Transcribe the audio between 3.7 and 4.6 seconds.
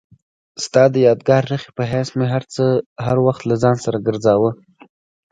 سره ګرځاوه.